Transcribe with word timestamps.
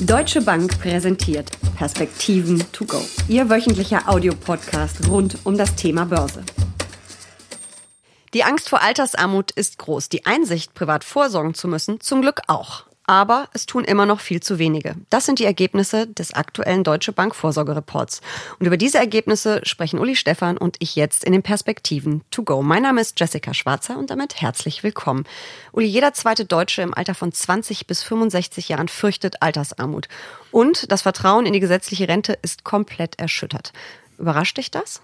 Deutsche 0.00 0.40
Bank 0.40 0.78
präsentiert 0.78 1.50
Perspektiven 1.76 2.64
to 2.70 2.84
go. 2.84 3.04
Ihr 3.26 3.50
wöchentlicher 3.50 4.08
Audiopodcast 4.08 5.08
rund 5.08 5.38
um 5.42 5.58
das 5.58 5.74
Thema 5.74 6.04
Börse. 6.04 6.44
Die 8.32 8.44
Angst 8.44 8.68
vor 8.68 8.80
Altersarmut 8.80 9.50
ist 9.50 9.76
groß. 9.78 10.08
Die 10.08 10.24
Einsicht, 10.24 10.72
privat 10.74 11.02
vorsorgen 11.02 11.54
zu 11.54 11.66
müssen, 11.66 12.00
zum 12.00 12.22
Glück 12.22 12.42
auch 12.46 12.84
aber 13.08 13.48
es 13.54 13.64
tun 13.64 13.84
immer 13.84 14.04
noch 14.04 14.20
viel 14.20 14.40
zu 14.42 14.58
wenige. 14.58 14.94
Das 15.08 15.24
sind 15.24 15.38
die 15.38 15.46
Ergebnisse 15.46 16.06
des 16.06 16.34
aktuellen 16.34 16.84
Deutsche 16.84 17.12
Bank 17.12 17.34
Vorsorgereports. 17.34 18.20
Und 18.58 18.66
über 18.66 18.76
diese 18.76 18.98
Ergebnisse 18.98 19.62
sprechen 19.64 19.98
Uli 19.98 20.14
Stefan 20.14 20.58
und 20.58 20.76
ich 20.78 20.94
jetzt 20.94 21.24
in 21.24 21.32
den 21.32 21.42
Perspektiven 21.42 22.22
to 22.30 22.42
go. 22.42 22.62
Mein 22.62 22.82
Name 22.82 23.00
ist 23.00 23.18
Jessica 23.18 23.54
Schwarzer 23.54 23.98
und 23.98 24.10
damit 24.10 24.42
herzlich 24.42 24.82
willkommen. 24.82 25.24
Uli, 25.72 25.86
jeder 25.86 26.12
zweite 26.12 26.44
Deutsche 26.44 26.82
im 26.82 26.92
Alter 26.92 27.14
von 27.14 27.32
20 27.32 27.86
bis 27.86 28.02
65 28.02 28.68
Jahren 28.68 28.88
fürchtet 28.88 29.40
Altersarmut. 29.40 30.08
Und 30.50 30.92
das 30.92 31.00
Vertrauen 31.00 31.46
in 31.46 31.54
die 31.54 31.60
gesetzliche 31.60 32.08
Rente 32.08 32.38
ist 32.42 32.62
komplett 32.62 33.18
erschüttert. 33.18 33.72
Überrascht 34.18 34.58
dich 34.58 34.70
das? 34.70 35.00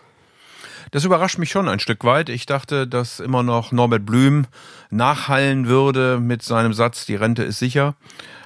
Das 0.90 1.04
überrascht 1.04 1.38
mich 1.38 1.50
schon 1.50 1.68
ein 1.68 1.80
Stück 1.80 2.04
weit. 2.04 2.28
Ich 2.28 2.46
dachte, 2.46 2.86
dass 2.86 3.20
immer 3.20 3.42
noch 3.42 3.72
Norbert 3.72 4.06
Blüm 4.06 4.46
nachhallen 4.90 5.66
würde 5.66 6.18
mit 6.20 6.42
seinem 6.42 6.72
Satz, 6.72 7.06
die 7.06 7.16
Rente 7.16 7.42
ist 7.42 7.58
sicher. 7.58 7.94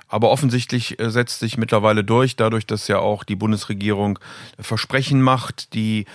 Aber 0.09 0.31
offensichtlich 0.31 0.99
äh, 0.99 1.11
setzt 1.11 1.41
sich 1.41 1.59
mittlerweile 1.59 2.03
durch, 2.03 2.37
dadurch, 2.37 2.67
dass 2.67 2.89
ja 2.89 2.99
auch 2.99 3.25
die 3.25 3.37
Bundesregierung 3.37 4.19
Versprechen 4.59 5.21
macht, 5.21 5.75
die 5.75 6.07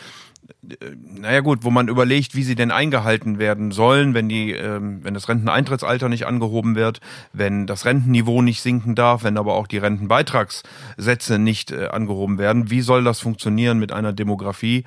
äh, 0.68 0.76
naja 0.96 1.42
gut, 1.42 1.64
wo 1.64 1.70
man 1.70 1.88
überlegt, 1.88 2.36
wie 2.36 2.44
sie 2.44 2.56
denn 2.56 2.72
eingehalten 2.72 3.38
werden 3.38 3.72
sollen, 3.72 4.14
wenn 4.14 4.30
die, 4.30 4.52
ähm, 4.52 5.00
wenn 5.04 5.14
das 5.14 5.30
Renteneintrittsalter 5.30 6.10
nicht 6.10 6.26
angehoben 6.26 6.76
wird, 6.76 7.00
wenn 7.34 7.68
das 7.68 7.86
Rentenniveau 7.86 8.42
nicht 8.42 8.62
sinken 8.62 8.96
darf, 8.96 9.24
wenn 9.24 9.38
aber 9.38 9.54
auch 9.54 9.68
die 9.68 9.78
Rentenbeitragssätze 9.78 11.38
nicht 11.38 11.72
äh, 11.72 11.88
angehoben 11.88 12.38
werden. 12.38 12.70
Wie 12.70 12.82
soll 12.82 13.04
das 13.04 13.20
funktionieren 13.20 13.80
mit 13.80 13.92
einer 13.92 14.12
Demografie? 14.12 14.86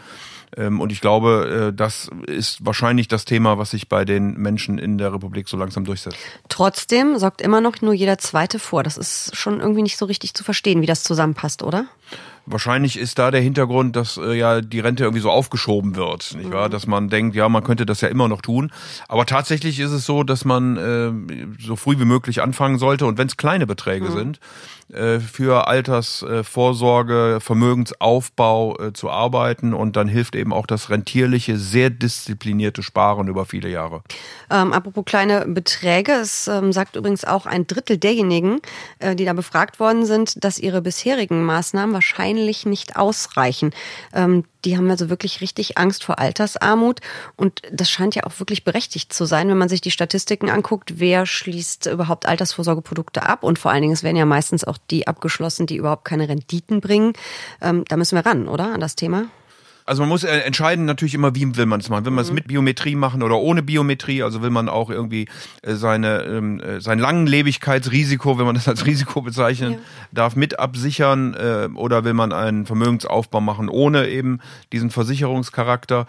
Ähm, 0.56 0.80
und 0.80 0.92
ich 0.92 1.00
glaube, 1.00 1.70
äh, 1.70 1.76
das 1.76 2.10
ist 2.26 2.64
wahrscheinlich 2.64 3.08
das 3.08 3.24
Thema, 3.24 3.58
was 3.58 3.70
sich 3.70 3.88
bei 3.88 4.04
den 4.04 4.34
Menschen 4.34 4.78
in 4.78 4.98
der 4.98 5.12
Republik 5.12 5.48
so 5.48 5.56
langsam 5.56 5.84
durchsetzt. 5.84 6.16
Trotzdem 6.48 7.18
sorgt 7.18 7.40
immer 7.40 7.60
noch 7.60 7.80
nur 7.80 7.94
jeder 7.94 8.18
Zweite 8.18 8.58
vor. 8.58 8.82
Das 8.82 8.96
ist 8.96 9.36
schon 9.36 9.60
irgendwie 9.60 9.82
nicht 9.82 9.96
so 9.96 10.06
richtig 10.06 10.34
zu 10.34 10.44
verstehen, 10.44 10.82
wie 10.82 10.86
das 10.86 11.02
zusammenpasst, 11.02 11.62
oder? 11.62 11.86
Wahrscheinlich 12.48 12.96
ist 12.96 13.18
da 13.18 13.32
der 13.32 13.40
Hintergrund, 13.40 13.96
dass 13.96 14.18
äh, 14.18 14.34
ja 14.34 14.60
die 14.60 14.78
Rente 14.78 15.02
irgendwie 15.02 15.20
so 15.20 15.30
aufgeschoben 15.30 15.96
wird, 15.96 16.36
nicht 16.36 16.52
wahr? 16.52 16.68
Mhm. 16.68 16.72
Dass 16.72 16.86
man 16.86 17.08
denkt, 17.08 17.34
ja, 17.34 17.48
man 17.48 17.64
könnte 17.64 17.84
das 17.84 18.00
ja 18.00 18.08
immer 18.08 18.28
noch 18.28 18.40
tun. 18.40 18.70
Aber 19.08 19.26
tatsächlich 19.26 19.80
ist 19.80 19.90
es 19.90 20.06
so, 20.06 20.22
dass 20.22 20.44
man 20.44 20.76
äh, 20.76 21.56
so 21.60 21.74
früh 21.74 21.98
wie 21.98 22.04
möglich 22.04 22.42
anfangen 22.42 22.78
sollte 22.78 23.04
und 23.06 23.18
wenn 23.18 23.26
es 23.26 23.36
kleine 23.36 23.66
Beträge 23.66 24.10
mhm. 24.10 24.12
sind, 24.12 24.40
äh, 24.92 25.18
für 25.18 25.66
Altersvorsorge, 25.66 27.38
Vermögensaufbau 27.40 28.78
äh, 28.78 28.92
zu 28.92 29.10
arbeiten 29.10 29.74
und 29.74 29.96
dann 29.96 30.06
hilft 30.06 30.35
eben 30.36 30.52
auch 30.52 30.66
das 30.66 30.90
rentierliche, 30.90 31.58
sehr 31.58 31.90
disziplinierte 31.90 32.82
Sparen 32.82 33.28
über 33.28 33.46
viele 33.46 33.68
Jahre. 33.68 34.02
Ähm, 34.50 34.72
apropos 34.72 35.04
kleine 35.04 35.46
Beträge, 35.46 36.12
es 36.12 36.48
ähm, 36.48 36.72
sagt 36.72 36.96
übrigens 36.96 37.24
auch 37.24 37.46
ein 37.46 37.66
Drittel 37.66 37.98
derjenigen, 37.98 38.60
äh, 38.98 39.16
die 39.16 39.24
da 39.24 39.32
befragt 39.32 39.80
worden 39.80 40.06
sind, 40.06 40.44
dass 40.44 40.58
ihre 40.58 40.82
bisherigen 40.82 41.44
Maßnahmen 41.44 41.94
wahrscheinlich 41.94 42.66
nicht 42.66 42.96
ausreichen. 42.96 43.72
Ähm, 44.12 44.44
die 44.66 44.76
haben 44.76 44.90
also 44.90 45.08
wirklich 45.08 45.40
richtig 45.40 45.78
Angst 45.78 46.02
vor 46.02 46.18
Altersarmut. 46.18 47.00
Und 47.36 47.62
das 47.70 47.88
scheint 47.88 48.16
ja 48.16 48.24
auch 48.24 48.38
wirklich 48.40 48.64
berechtigt 48.64 49.12
zu 49.12 49.24
sein, 49.24 49.48
wenn 49.48 49.56
man 49.56 49.68
sich 49.68 49.80
die 49.80 49.92
Statistiken 49.92 50.50
anguckt, 50.50 50.94
wer 50.98 51.24
schließt 51.24 51.86
überhaupt 51.86 52.26
Altersvorsorgeprodukte 52.26 53.22
ab. 53.22 53.44
Und 53.44 53.60
vor 53.60 53.70
allen 53.70 53.82
Dingen, 53.82 53.94
es 53.94 54.02
werden 54.02 54.16
ja 54.16 54.26
meistens 54.26 54.64
auch 54.64 54.76
die 54.90 55.06
abgeschlossen, 55.06 55.66
die 55.66 55.76
überhaupt 55.76 56.04
keine 56.04 56.28
Renditen 56.28 56.80
bringen. 56.80 57.12
Ähm, 57.62 57.84
da 57.86 57.96
müssen 57.96 58.16
wir 58.16 58.26
ran, 58.26 58.48
oder, 58.48 58.74
an 58.74 58.80
das 58.80 58.96
Thema? 58.96 59.26
Also 59.86 60.02
man 60.02 60.08
muss 60.08 60.24
äh, 60.24 60.38
entscheiden 60.38 60.84
natürlich 60.84 61.14
immer, 61.14 61.34
wie 61.36 61.56
will 61.56 61.66
man 61.66 61.78
es 61.78 61.88
machen. 61.88 62.04
Will 62.04 62.12
man 62.12 62.22
es 62.22 62.30
mhm. 62.30 62.34
mit 62.34 62.48
Biometrie 62.48 62.96
machen 62.96 63.22
oder 63.22 63.38
ohne 63.38 63.62
Biometrie? 63.62 64.22
Also 64.22 64.42
will 64.42 64.50
man 64.50 64.68
auch 64.68 64.90
irgendwie 64.90 65.28
äh, 65.62 65.74
seine 65.74 66.24
ähm, 66.24 66.60
äh, 66.60 66.80
sein 66.80 66.98
Langlebigkeitsrisiko, 66.98 68.36
wenn 68.36 68.46
man 68.46 68.56
das 68.56 68.66
als 68.66 68.84
Risiko 68.84 69.22
bezeichnen 69.22 69.72
ja. 69.74 69.78
darf, 70.10 70.34
mit 70.34 70.58
absichern 70.58 71.34
äh, 71.34 71.68
oder 71.74 72.04
will 72.04 72.14
man 72.14 72.32
einen 72.32 72.66
Vermögensaufbau 72.66 73.40
machen 73.40 73.68
ohne 73.68 74.08
eben 74.08 74.40
diesen 74.72 74.90
Versicherungscharakter? 74.90 76.06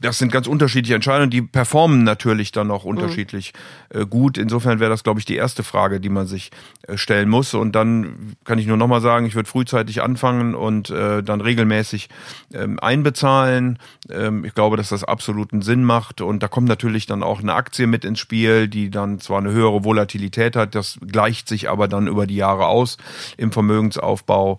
Das 0.00 0.18
sind 0.18 0.32
ganz 0.32 0.46
unterschiedliche 0.46 0.94
Entscheidungen, 0.94 1.30
die 1.30 1.42
performen 1.42 2.04
natürlich 2.04 2.52
dann 2.52 2.70
auch 2.70 2.84
mhm. 2.84 2.90
unterschiedlich 2.90 3.52
mhm. 3.92 4.08
gut. 4.10 4.38
Insofern 4.38 4.80
wäre 4.80 4.90
das, 4.90 5.04
glaube 5.04 5.20
ich, 5.20 5.26
die 5.26 5.36
erste 5.36 5.62
Frage, 5.62 6.00
die 6.00 6.08
man 6.08 6.26
sich 6.26 6.50
äh, 6.82 6.96
stellen 6.96 7.28
muss. 7.28 7.54
Und 7.54 7.72
dann 7.74 8.36
kann 8.44 8.58
ich 8.58 8.66
nur 8.66 8.76
nochmal 8.76 9.00
sagen, 9.00 9.26
ich 9.26 9.34
würde 9.34 9.48
frühzeitig 9.48 10.02
anfangen 10.02 10.54
und 10.54 10.90
äh, 10.90 11.22
dann 11.22 11.40
regelmäßig 11.40 12.08
ähm, 12.54 12.78
einbezahlen. 12.80 13.78
Ähm, 14.10 14.44
ich 14.44 14.54
glaube, 14.54 14.76
dass 14.76 14.90
das 14.90 15.04
absoluten 15.04 15.62
Sinn 15.62 15.84
macht. 15.84 16.20
Und 16.20 16.42
da 16.42 16.48
kommt 16.48 16.68
natürlich 16.68 17.06
dann 17.06 17.22
auch 17.22 17.40
eine 17.40 17.54
Aktie 17.54 17.86
mit 17.86 18.04
ins 18.04 18.18
Spiel, 18.18 18.68
die 18.68 18.90
dann 18.90 19.18
zwar 19.18 19.38
eine 19.38 19.50
höhere 19.52 19.84
Volatilität 19.84 20.56
hat, 20.56 20.74
das 20.74 20.98
gleicht 21.06 21.48
sich 21.48 21.68
aber 21.68 21.88
dann 21.88 22.06
über 22.06 22.26
die 22.26 22.36
Jahre 22.36 22.66
aus 22.66 22.96
im 23.36 23.52
Vermögensaufbau. 23.52 24.58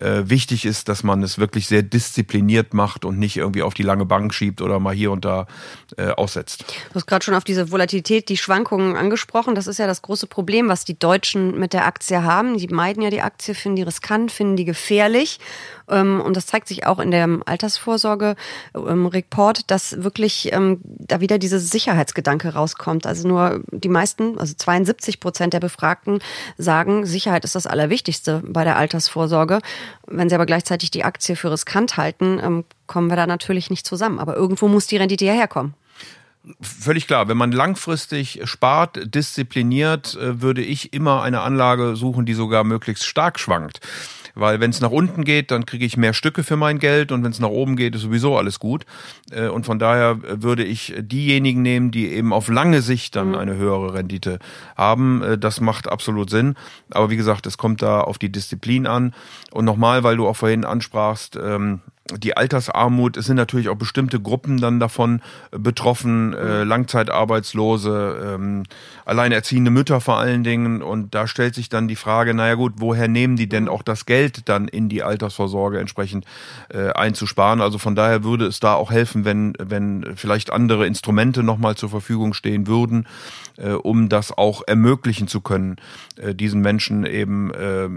Äh, 0.00 0.30
wichtig 0.30 0.64
ist, 0.64 0.88
dass 0.88 1.02
man 1.02 1.22
es 1.22 1.38
wirklich 1.38 1.66
sehr 1.66 1.82
diszipliniert 1.82 2.72
macht 2.72 3.04
und 3.04 3.18
nicht 3.18 3.36
irgendwie 3.36 3.62
auf 3.62 3.74
die 3.74 3.82
lange 3.82 4.04
Bank 4.04 4.32
schiebt 4.32 4.62
oder 4.62 4.77
mal 4.80 4.94
hier 4.94 5.10
und 5.10 5.24
da 5.24 5.46
äh, 5.96 6.08
aussetzt. 6.08 6.64
Du 6.90 6.94
hast 6.94 7.06
gerade 7.06 7.24
schon 7.24 7.34
auf 7.34 7.44
diese 7.44 7.70
Volatilität, 7.70 8.28
die 8.28 8.36
Schwankungen 8.36 8.96
angesprochen. 8.96 9.54
Das 9.54 9.66
ist 9.66 9.78
ja 9.78 9.86
das 9.86 10.02
große 10.02 10.26
Problem, 10.26 10.68
was 10.68 10.84
die 10.84 10.98
Deutschen 10.98 11.58
mit 11.58 11.72
der 11.72 11.86
Aktie 11.86 12.22
haben. 12.22 12.56
Die 12.58 12.68
meiden 12.68 13.02
ja 13.02 13.10
die 13.10 13.22
Aktie, 13.22 13.54
finden 13.54 13.76
die 13.76 13.82
riskant, 13.82 14.32
finden 14.32 14.56
die 14.56 14.64
gefährlich. 14.64 15.40
Ähm, 15.88 16.20
und 16.20 16.36
das 16.36 16.46
zeigt 16.46 16.68
sich 16.68 16.86
auch 16.86 16.98
in 16.98 17.10
dem 17.10 17.42
Altersvorsorge-Report, 17.46 19.58
ähm, 19.58 19.64
dass 19.66 20.02
wirklich 20.02 20.52
ähm, 20.52 20.80
da 20.82 21.20
wieder 21.20 21.38
dieser 21.38 21.58
Sicherheitsgedanke 21.58 22.54
rauskommt. 22.54 23.06
Also 23.06 23.28
nur 23.28 23.62
die 23.70 23.88
meisten, 23.88 24.38
also 24.38 24.54
72 24.54 25.20
Prozent 25.20 25.54
der 25.54 25.60
Befragten 25.60 26.20
sagen, 26.56 27.06
Sicherheit 27.06 27.44
ist 27.44 27.54
das 27.54 27.66
Allerwichtigste 27.66 28.42
bei 28.46 28.64
der 28.64 28.76
Altersvorsorge. 28.76 29.60
Wenn 30.06 30.28
sie 30.28 30.34
aber 30.34 30.46
gleichzeitig 30.46 30.90
die 30.90 31.04
Aktie 31.04 31.36
für 31.36 31.52
riskant 31.52 31.96
halten, 31.96 32.64
kommen 32.86 33.08
wir 33.08 33.16
da 33.16 33.26
natürlich 33.26 33.70
nicht 33.70 33.86
zusammen. 33.86 34.18
Aber 34.18 34.36
irgendwo 34.36 34.68
muss 34.68 34.86
die 34.86 34.96
Rendite 34.96 35.24
ja 35.24 35.32
herkommen. 35.32 35.74
Völlig 36.60 37.06
klar, 37.06 37.28
wenn 37.28 37.36
man 37.36 37.52
langfristig 37.52 38.40
spart, 38.44 39.14
diszipliniert, 39.14 40.16
äh, 40.16 40.40
würde 40.40 40.62
ich 40.62 40.92
immer 40.92 41.22
eine 41.22 41.40
Anlage 41.40 41.96
suchen, 41.96 42.26
die 42.26 42.34
sogar 42.34 42.64
möglichst 42.64 43.04
stark 43.04 43.38
schwankt. 43.38 43.80
Weil 44.38 44.60
wenn 44.60 44.70
es 44.70 44.80
nach 44.80 44.90
unten 44.90 45.24
geht, 45.24 45.50
dann 45.50 45.66
kriege 45.66 45.84
ich 45.84 45.96
mehr 45.96 46.14
Stücke 46.14 46.44
für 46.44 46.56
mein 46.56 46.78
Geld 46.78 47.10
und 47.12 47.24
wenn 47.24 47.32
es 47.32 47.40
nach 47.40 47.48
oben 47.48 47.76
geht, 47.76 47.94
ist 47.94 48.02
sowieso 48.02 48.36
alles 48.36 48.58
gut. 48.58 48.86
Äh, 49.30 49.48
und 49.48 49.66
von 49.66 49.78
daher 49.78 50.18
würde 50.22 50.64
ich 50.64 50.94
diejenigen 50.96 51.62
nehmen, 51.62 51.90
die 51.90 52.08
eben 52.08 52.32
auf 52.32 52.48
lange 52.48 52.82
Sicht 52.82 53.16
dann 53.16 53.30
mhm. 53.30 53.34
eine 53.34 53.56
höhere 53.56 53.94
Rendite 53.94 54.38
haben. 54.76 55.22
Äh, 55.22 55.38
das 55.38 55.60
macht 55.60 55.88
absolut 55.88 56.30
Sinn. 56.30 56.54
Aber 56.90 57.10
wie 57.10 57.16
gesagt, 57.16 57.46
es 57.46 57.58
kommt 57.58 57.82
da 57.82 58.00
auf 58.00 58.18
die 58.18 58.30
Disziplin 58.30 58.86
an. 58.86 59.14
Und 59.50 59.64
nochmal, 59.64 60.04
weil 60.04 60.16
du 60.16 60.28
auch 60.28 60.36
vorhin 60.36 60.64
ansprachst, 60.64 61.36
ähm, 61.42 61.80
die 62.16 62.36
Altersarmut, 62.36 63.16
es 63.16 63.26
sind 63.26 63.36
natürlich 63.36 63.68
auch 63.68 63.76
bestimmte 63.76 64.20
Gruppen 64.20 64.60
dann 64.60 64.80
davon 64.80 65.20
äh, 65.50 65.58
betroffen, 65.58 66.32
äh, 66.32 66.64
mhm. 66.64 66.68
Langzeitarbeitslose, 66.68 68.34
ähm, 68.34 68.62
alleinerziehende 69.04 69.70
Mütter 69.70 70.00
vor 70.00 70.18
allen 70.18 70.44
Dingen. 70.44 70.82
Und 70.82 71.14
da 71.14 71.26
stellt 71.26 71.54
sich 71.54 71.68
dann 71.68 71.88
die 71.88 71.96
Frage, 71.96 72.34
naja 72.34 72.54
gut, 72.54 72.74
woher 72.76 73.08
nehmen 73.08 73.36
die 73.36 73.48
denn 73.48 73.64
mhm. 73.64 73.70
auch 73.70 73.82
das 73.82 74.06
Geld 74.06 74.48
dann 74.48 74.68
in 74.68 74.88
die 74.88 75.02
Altersvorsorge 75.02 75.78
entsprechend 75.78 76.24
äh, 76.70 76.90
einzusparen? 76.90 77.60
Also 77.60 77.78
von 77.78 77.94
daher 77.94 78.24
würde 78.24 78.46
es 78.46 78.60
da 78.60 78.74
auch 78.74 78.90
helfen, 78.90 79.24
wenn, 79.24 79.54
wenn 79.58 80.16
vielleicht 80.16 80.52
andere 80.52 80.86
Instrumente 80.86 81.42
nochmal 81.42 81.76
zur 81.76 81.90
Verfügung 81.90 82.32
stehen 82.32 82.66
würden, 82.66 83.06
äh, 83.58 83.70
um 83.70 84.08
das 84.08 84.36
auch 84.36 84.62
ermöglichen 84.66 85.28
zu 85.28 85.40
können, 85.40 85.76
äh, 86.16 86.34
diesen 86.34 86.60
Menschen 86.60 87.04
eben 87.04 87.52
äh, 87.52 87.88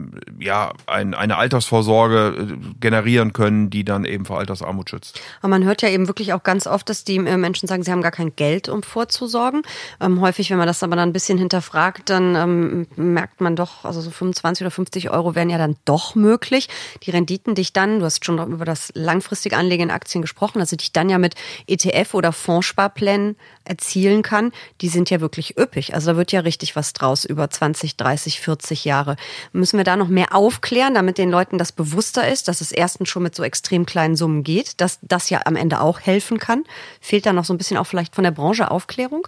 ja 0.43 0.73
ein, 0.87 1.13
eine 1.13 1.37
Altersvorsorge 1.37 2.35
äh, 2.37 2.73
generieren 2.79 3.33
können, 3.33 3.69
die 3.69 3.83
dann 3.83 4.00
eben 4.05 4.25
vor 4.25 4.39
Altersarmut 4.39 4.89
schützt. 4.89 5.19
Aber 5.41 5.49
man 5.49 5.63
hört 5.63 5.81
ja 5.81 5.89
eben 5.89 6.07
wirklich 6.07 6.33
auch 6.33 6.43
ganz 6.43 6.67
oft, 6.67 6.89
dass 6.89 7.03
die 7.03 7.17
äh, 7.17 7.37
Menschen 7.37 7.67
sagen, 7.67 7.83
sie 7.83 7.91
haben 7.91 8.01
gar 8.01 8.11
kein 8.11 8.35
Geld, 8.35 8.69
um 8.69 8.83
vorzusorgen. 8.83 9.61
Ähm, 9.99 10.21
häufig, 10.21 10.49
wenn 10.49 10.57
man 10.57 10.67
das 10.67 10.83
aber 10.83 10.95
dann 10.95 11.09
ein 11.09 11.13
bisschen 11.13 11.37
hinterfragt, 11.37 12.09
dann 12.09 12.35
ähm, 12.35 12.87
merkt 12.95 13.41
man 13.41 13.55
doch, 13.55 13.85
also 13.85 14.01
so 14.01 14.11
25 14.11 14.63
oder 14.63 14.71
50 14.71 15.09
Euro 15.09 15.35
wären 15.35 15.49
ja 15.49 15.57
dann 15.57 15.77
doch 15.85 16.15
möglich. 16.15 16.69
Die 17.03 17.11
Renditen 17.11 17.55
dich 17.55 17.73
dann, 17.73 17.99
du 17.99 18.05
hast 18.05 18.25
schon 18.25 18.39
über 18.51 18.65
das 18.65 18.91
langfristige 18.95 19.57
Anlegen 19.57 19.83
in 19.83 19.91
Aktien 19.91 20.21
gesprochen, 20.21 20.59
also 20.59 20.75
dich 20.75 20.91
dann 20.91 21.09
ja 21.09 21.17
mit 21.17 21.35
ETF 21.67 22.13
oder 22.13 22.31
Fondssparplänen 22.31 23.35
erzielen 23.63 24.21
kann, 24.21 24.51
die 24.81 24.89
sind 24.89 25.09
ja 25.09 25.21
wirklich 25.21 25.57
üppig. 25.57 25.93
Also 25.93 26.11
da 26.11 26.17
wird 26.17 26.31
ja 26.31 26.41
richtig 26.41 26.75
was 26.75 26.93
draus 26.93 27.25
über 27.25 27.49
20, 27.49 27.95
30, 27.95 28.39
40 28.39 28.85
Jahre. 28.85 29.15
Müssen 29.53 29.77
wir 29.77 29.83
da 29.83 29.95
noch 29.95 30.07
mehr 30.07 30.35
aufklären, 30.35 30.93
damit 30.93 31.17
den 31.17 31.29
Leuten 31.29 31.57
das 31.57 31.71
bewusster 31.71 32.27
ist, 32.27 32.47
dass 32.47 32.61
es 32.61 32.71
erstens 32.71 33.09
schon 33.09 33.23
mit 33.23 33.35
so 33.35 33.43
extrem 33.43 33.85
kleinen 33.91 34.15
Summen 34.15 34.43
geht, 34.43 34.81
dass 34.81 34.99
das 35.01 35.29
ja 35.29 35.41
am 35.45 35.55
Ende 35.55 35.81
auch 35.81 35.99
helfen 35.99 36.39
kann? 36.39 36.63
Fehlt 36.99 37.25
da 37.25 37.33
noch 37.33 37.45
so 37.45 37.53
ein 37.53 37.57
bisschen 37.57 37.77
auch 37.77 37.85
vielleicht 37.87 38.15
von 38.15 38.23
der 38.23 38.31
Branche 38.31 38.71
Aufklärung? 38.71 39.27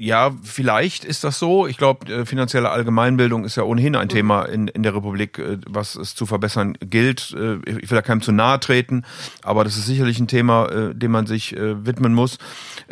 Ja, 0.00 0.30
vielleicht 0.42 1.04
ist 1.04 1.24
das 1.24 1.38
so. 1.38 1.66
Ich 1.66 1.76
glaube, 1.76 2.10
äh, 2.10 2.24
finanzielle 2.24 2.70
Allgemeinbildung 2.70 3.44
ist 3.44 3.56
ja 3.56 3.64
ohnehin 3.64 3.94
ein 3.96 4.06
mhm. 4.06 4.10
Thema 4.10 4.44
in, 4.44 4.66
in 4.68 4.82
der 4.82 4.94
Republik, 4.94 5.38
äh, 5.38 5.58
was 5.66 5.94
es 5.94 6.14
zu 6.14 6.24
verbessern 6.24 6.78
gilt. 6.80 7.36
Äh, 7.36 7.56
ich 7.66 7.90
will 7.90 7.96
da 7.96 8.00
keinem 8.00 8.22
zu 8.22 8.32
nahe 8.32 8.58
treten, 8.60 9.04
aber 9.42 9.62
das 9.62 9.76
ist 9.76 9.84
sicherlich 9.84 10.18
ein 10.18 10.26
Thema, 10.26 10.92
dem 10.94 11.10
man 11.10 11.26
sich 11.26 11.54
widmen 11.54 12.14
muss. 12.14 12.38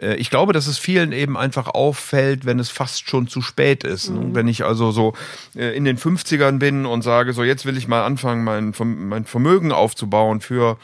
Ich 0.01 0.31
glaube, 0.31 0.53
dass 0.53 0.67
es 0.67 0.79
vielen 0.79 1.13
eben 1.13 1.37
einfach 1.37 1.67
auffällt, 1.69 2.45
wenn 2.47 2.59
es 2.59 2.71
fast 2.71 3.09
schon 3.09 3.27
zu 3.27 3.43
spät 3.43 3.85
ist. 3.85 4.11
Mhm. 4.11 4.35
Wenn 4.35 4.47
ich 4.47 4.65
also 4.65 4.93
so 4.93 5.15
in 5.55 5.85
den 5.85 5.99
50ern 5.99 6.59
bin 6.59 6.87
und 6.87 7.03
sage, 7.03 7.33
so 7.33 7.43
jetzt 7.43 7.67
will 7.67 7.77
ich 7.77 7.89
mal 7.89 8.05
anfangen, 8.05 8.45
mein, 8.45 8.73
mein 8.79 9.25
Vermögen 9.25 9.73
aufzubauen 9.73 10.41
für 10.41 10.79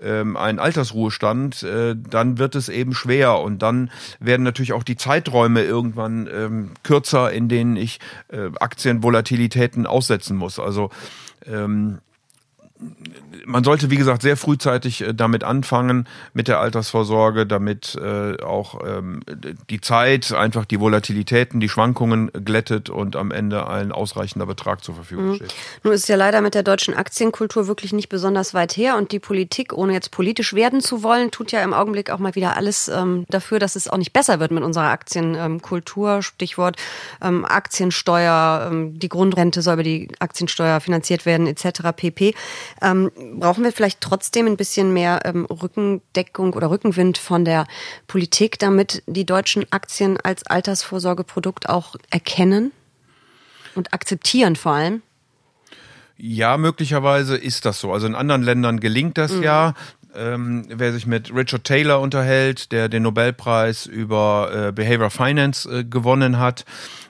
ähm, 0.00 0.36
einen 0.36 0.58
Altersruhestand, 0.58 1.62
äh, 1.62 1.96
dann 1.96 2.38
wird 2.38 2.54
es 2.54 2.68
eben 2.68 2.94
schwer 2.94 3.38
und 3.38 3.62
dann 3.62 3.90
werden 4.20 4.42
natürlich 4.42 4.72
auch 4.72 4.82
die 4.82 4.96
Zeiträume 4.96 5.62
irgendwann 5.62 6.28
ähm, 6.32 6.70
kürzer, 6.82 7.32
in 7.32 7.48
denen 7.48 7.76
ich 7.76 7.98
äh, 8.28 8.50
Aktienvolatilitäten 8.58 9.86
aussetzen 9.86 10.36
muss. 10.36 10.58
Also 10.58 10.90
ähm, 11.46 11.98
man 13.44 13.64
sollte, 13.64 13.90
wie 13.90 13.96
gesagt, 13.96 14.22
sehr 14.22 14.36
frühzeitig 14.36 15.00
äh, 15.00 15.14
damit 15.14 15.42
anfangen, 15.42 16.06
mit 16.32 16.48
der 16.48 16.60
Altersvorsorge, 16.60 17.46
damit 17.46 17.96
äh, 17.96 18.40
auch 18.42 18.80
ähm, 18.86 19.20
die 19.70 19.80
Zeit 19.80 20.32
einfach 20.32 20.64
die 20.64 20.78
Volatilitäten, 20.78 21.60
die 21.60 21.68
Schwankungen 21.68 22.30
glättet 22.32 22.90
und 22.90 23.16
am 23.16 23.30
Ende 23.30 23.66
ein 23.66 23.90
ausreichender 23.90 24.46
Betrag 24.46 24.84
zur 24.84 24.94
Verfügung 24.94 25.30
mhm. 25.30 25.34
steht. 25.36 25.54
Nun 25.82 25.92
ist 25.92 26.08
ja 26.08 26.16
leider 26.16 26.40
mit 26.40 26.54
der 26.54 26.62
deutschen 26.62 26.94
Aktienkultur 26.94 27.66
wirklich 27.66 27.92
nicht 27.92 28.08
besonders 28.08 28.54
weit 28.54 28.76
her 28.76 28.96
und 28.96 29.12
die 29.12 29.18
Politik, 29.18 29.72
ohne 29.72 29.92
jetzt 29.92 30.10
politisch 30.10 30.52
werden 30.52 30.80
zu 30.80 31.02
wollen, 31.02 31.30
tut 31.30 31.50
ja 31.52 31.62
im 31.62 31.72
Augenblick 31.72 32.10
auch 32.10 32.18
mal 32.18 32.34
wieder 32.34 32.56
alles 32.56 32.88
ähm, 32.88 33.24
dafür, 33.28 33.58
dass 33.58 33.76
es 33.76 33.88
auch 33.88 33.96
nicht 33.96 34.12
besser 34.12 34.40
wird 34.40 34.50
mit 34.50 34.62
unserer 34.62 34.90
Aktienkultur. 34.90 36.22
Stichwort 36.22 36.76
ähm, 37.22 37.44
Aktiensteuer, 37.44 38.70
die 38.72 39.08
Grundrente 39.08 39.62
soll 39.62 39.74
über 39.74 39.82
die 39.82 40.08
Aktiensteuer 40.18 40.80
finanziert 40.80 41.26
werden 41.26 41.46
etc. 41.46 41.80
pp. 41.96 42.34
Ähm, 42.82 43.10
brauchen 43.38 43.64
wir 43.64 43.72
vielleicht 43.72 44.00
trotzdem 44.00 44.46
ein 44.46 44.56
bisschen 44.56 44.92
mehr 44.92 45.20
ähm, 45.24 45.44
Rückendeckung 45.46 46.52
oder 46.52 46.70
Rückenwind 46.70 47.18
von 47.18 47.44
der 47.44 47.66
Politik, 48.06 48.58
damit 48.58 49.02
die 49.06 49.26
deutschen 49.26 49.66
Aktien 49.70 50.18
als 50.20 50.46
Altersvorsorgeprodukt 50.46 51.68
auch 51.68 51.96
erkennen 52.10 52.72
und 53.74 53.92
akzeptieren 53.92 54.56
vor 54.56 54.72
allem? 54.72 55.02
Ja, 56.16 56.56
möglicherweise 56.56 57.36
ist 57.36 57.64
das 57.64 57.80
so. 57.80 57.92
Also 57.92 58.06
in 58.06 58.16
anderen 58.16 58.42
Ländern 58.42 58.80
gelingt 58.80 59.18
das 59.18 59.32
mhm. 59.32 59.42
ja. 59.42 59.74
Ähm, 60.14 60.64
wer 60.68 60.92
sich 60.92 61.06
mit 61.06 61.32
Richard 61.32 61.64
Taylor 61.64 62.00
unterhält, 62.00 62.72
der 62.72 62.88
den 62.88 63.04
Nobelpreis 63.04 63.86
über 63.86 64.68
äh, 64.68 64.72
Behavioral 64.72 65.10
Finance 65.10 65.70
äh, 65.70 65.84
gewonnen 65.84 66.38
hat, 66.38 66.64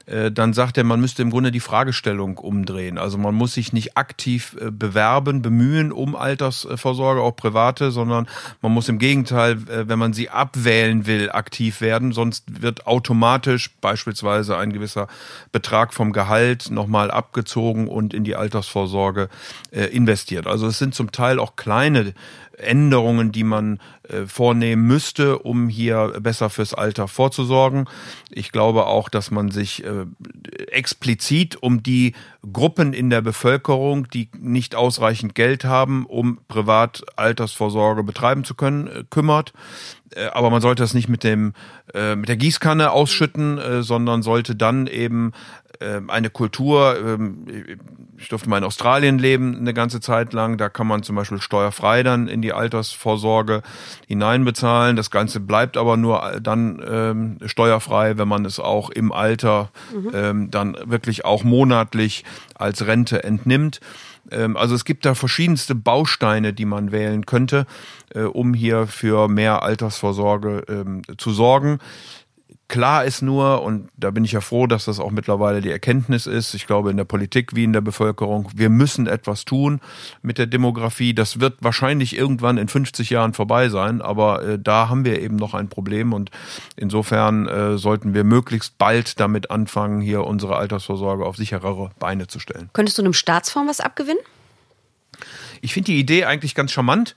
äh, 0.09 0.33
dann 0.33 0.55
sagt 0.55 0.79
er, 0.79 0.85
man 0.85 1.01
müsste 1.01 1.23
im 1.23 1.31
Grunde 1.31 1.53
die 1.53 1.61
Fragestellung 1.61 2.39
umdrehen. 2.39 2.99
Also 2.99 3.19
man 3.19 3.35
muss 3.35 3.55
sich 3.55 3.73
nicht 3.73 3.97
aktiv 3.97 4.57
äh, 4.61 4.71
bewerben, 4.71 5.43
bemühen 5.43 5.93
um 5.93 6.17
Altersvorsorge, 6.17 7.21
auch 7.21 7.37
private, 7.37 7.91
sondern 7.91 8.27
man 8.63 8.73
muss 8.73 8.89
im 8.89 8.99
Gegenteil, 8.99 9.53
äh, 9.69 9.89
wenn 9.89 9.99
man 9.99 10.15
sie 10.15 10.31
abwählen 10.31 11.07
will, 11.07 11.31
aktiv 11.31 11.81
werden. 11.81 12.13
Sonst 12.13 12.63
wird 12.63 12.87
automatisch 12.87 13.71
beispielsweise 13.81 14.57
ein 14.57 14.73
gewisser 14.73 15.09
Betrag 15.53 15.93
vom 15.93 16.13
Gehalt 16.13 16.71
nochmal 16.71 17.11
abgezogen 17.11 17.89
und 17.89 18.15
in 18.15 18.25
die 18.25 18.37
Altersvorsorge 18.37 19.29
investiert. 19.71 20.47
Also 20.47 20.67
es 20.67 20.79
sind 20.79 20.95
zum 20.95 21.13
Teil 21.13 21.39
auch 21.39 21.57
kleine 21.57 22.15
Änderungen, 22.59 23.33
die 23.33 23.45
man 23.45 23.79
äh, 24.09 24.27
vornehmen 24.27 24.87
müsste, 24.87 25.39
um 25.39 25.69
hier 25.69 26.15
besser 26.21 26.51
fürs 26.51 26.75
Alter 26.75 27.09
vorzusorgen. 27.09 27.89
Ich 28.31 28.53
glaube 28.53 28.87
auch, 28.87 29.09
dass 29.09 29.31
man 29.31 29.51
sich 29.51 29.85
äh, 29.85 29.98
explizit 30.71 31.57
um 31.57 31.83
die 31.83 32.15
Gruppen 32.53 32.93
in 32.93 33.11
der 33.11 33.21
Bevölkerung, 33.21 34.09
die 34.09 34.29
nicht 34.39 34.75
ausreichend 34.75 35.35
Geld 35.35 35.65
haben, 35.65 36.07
um 36.07 36.39
privat 36.49 37.05
Altersvorsorge 37.17 38.03
betreiben 38.03 38.45
zu 38.45 38.55
können, 38.55 38.87
äh, 38.87 39.05
kümmert. 39.11 39.53
Äh, 40.15 40.27
aber 40.27 40.51
man 40.51 40.61
sollte 40.61 40.83
das 40.83 40.95
nicht 40.95 41.09
mit 41.09 41.25
dem 41.25 41.55
äh, 41.95 42.17
mit 42.17 42.29
der 42.29 42.37
Gießkanne 42.37 42.91
ausschütten, 42.91 43.59
äh, 43.59 43.83
sondern 43.83 44.23
sollte 44.23 44.57
dann 44.57 44.87
eben 44.87 45.33
äh, 45.65 45.68
eine 46.09 46.31
Kultur. 46.31 47.19
Äh, 47.19 47.77
ich 48.17 48.29
durfte 48.29 48.49
mal 48.49 48.59
in 48.59 48.65
Australien 48.65 49.19
leben 49.19 49.57
eine 49.59 49.73
ganze 49.75 50.01
Zeit 50.01 50.33
lang. 50.33 50.59
Da 50.59 50.69
kann 50.69 50.87
man 50.87 51.03
zum 51.03 51.17
Beispiel 51.17 51.41
steuerfrei 51.41 52.03
dann 52.03 52.27
in 52.27 52.43
die 52.43 52.53
Altersvorsorge 52.53 53.63
hineinbezahlen. 54.07 54.97
Das 54.97 55.11
Ganze 55.11 55.41
bleibt 55.41 55.77
aber 55.77 55.97
nur 55.97 56.41
dann 56.43 56.83
ähm, 56.87 57.39
steuerfrei, 57.47 58.19
wenn 58.19 58.29
man 58.29 58.45
es 58.45 58.59
auch 58.59 58.91
im 58.91 59.13
Alter 59.13 59.71
mhm. 59.95 60.11
ähm, 60.15 60.51
dann 60.51 60.77
wirklich 60.85 61.25
auch 61.25 61.45
monatlich 61.45 62.25
als 62.55 62.87
Rente 62.87 63.23
entnimmt. 63.23 63.81
Ähm, 64.31 64.57
also 64.57 64.75
es 64.75 64.85
gibt 64.85 65.05
da 65.05 65.15
verschiedenste 65.15 65.75
Bausteine, 65.75 66.53
die 66.53 66.65
man 66.65 66.93
wählen 66.93 67.27
könnte, 67.27 67.67
äh, 68.15 68.23
um 68.23 68.55
hier 68.55 68.87
für 68.87 69.29
mehr 69.29 69.63
Altersvorsorge 69.63 70.65
ähm, 70.69 71.03
zu 71.17 71.31
sorgen. 71.33 71.79
Klar 72.69 73.07
ist 73.07 73.23
nur, 73.23 73.63
und 73.63 73.89
da 73.97 74.11
bin 74.11 74.25
ich 74.25 74.33
ja 74.33 74.43
froh, 74.43 74.67
dass 74.67 74.85
das 74.85 75.01
auch 75.01 75.11
mittlerweile 75.11 75.63
die 75.63 75.71
Erkenntnis 75.71 76.27
ist, 76.27 76.53
ich 76.53 76.67
glaube 76.67 76.91
in 76.91 76.99
der 76.99 77.05
Politik 77.05 77.57
wie 77.57 77.65
in 77.65 77.73
der 77.73 77.81
Bevölkerung, 77.81 78.51
wir 78.55 78.69
müssen 78.69 79.07
etwas 79.07 79.47
tun 79.47 79.81
mit 80.21 80.37
der 80.37 80.47
Demografie. 80.47 81.15
Das 81.15 81.41
wird 81.41 81.57
wahrscheinlich 81.61 82.15
irgendwann 82.15 82.59
in 82.59 82.69
50 82.69 83.09
Jahren 83.09 83.33
vorbei 83.33 83.71
sein, 83.71 84.03
aber 84.03 84.45
äh, 84.45 84.59
da 84.59 84.91
haben 84.91 85.07
wir 85.07 85.23
eben 85.23 85.37
noch 85.37 85.55
ein 85.55 85.69
Problem 85.69 86.13
und 86.13 86.31
insofern 86.77 87.49
äh, 87.49 87.79
sollten 87.79 88.13
wir 88.13 88.25
möglichst 88.25 88.77
bald 88.77 89.19
damit 89.19 89.51
anfangen, 89.51 90.03
hier 90.03 90.25
unsere 90.25 90.57
Altersvorsorge 90.57 91.25
auf 91.25 91.37
sicherere 91.37 91.91
Beine 91.99 92.27
zu 92.27 92.39
stellen. 92.39 92.69
Könntest 92.75 92.99
du 92.99 93.03
einem 93.03 93.15
Staatsfonds 93.15 93.71
was 93.71 93.81
abgewinnen? 93.81 94.21
Ich 95.61 95.75
finde 95.75 95.93
die 95.93 95.99
Idee 95.99 96.25
eigentlich 96.25 96.55
ganz 96.55 96.73
charmant. 96.73 97.15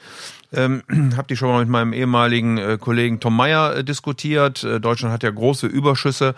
Ähm, 0.54 0.84
habe 1.16 1.28
die 1.28 1.38
schon 1.38 1.50
mal 1.50 1.60
mit 1.60 1.70
meinem 1.70 1.94
ehemaligen 1.94 2.58
äh, 2.58 2.78
Kollegen 2.80 3.20
Tom 3.20 3.36
Meyer 3.36 3.78
äh, 3.78 3.84
diskutiert. 3.84 4.64
Äh, 4.64 4.80
Deutschland 4.80 5.14
hat 5.14 5.24
ja 5.24 5.30
große 5.30 5.68
Überschüsse 5.68 6.36